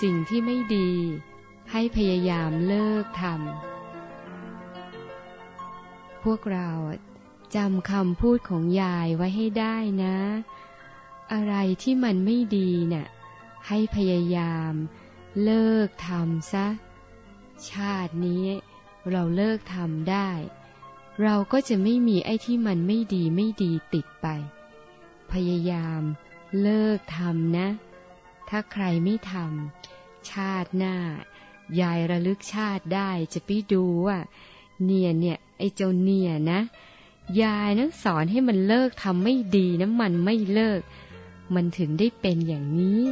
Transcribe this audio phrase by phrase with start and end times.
[0.00, 0.90] สิ่งที่ไม่ดี
[1.70, 6.70] ให้พยายามเลิกทำพวกเรา
[7.54, 10.18] จำคำพูดของยายไว้ให้ได้นะ
[11.32, 13.06] อะไรที่มันไม่ดีน่ะ
[13.68, 14.72] ให้พยายาม
[15.44, 16.66] เลิกทำซะ
[17.70, 18.46] ชาตินี้
[19.10, 20.30] เราเลิกทำได้
[21.22, 24.26] เราก็จะไม่มีไอ้ที่มันไม่ดีไม่ดีติดไป
[25.32, 26.00] พยายาม
[26.60, 27.68] เลิกทำนะ
[28.48, 30.96] ถ้าใครไม่ทำชาติหน้า
[31.80, 34.18] ยายระลึกชาติได้จะไปดูว่า
[34.84, 36.60] เนี่ยเนี่ยไอ้เจ้าเนี่ยนะ
[37.42, 40.80] ยายนังสอนให้มันเลิกทำไม่ดีนะมันไม่เลิก
[41.54, 43.04] มันถึงได้เป็นอย่างนี้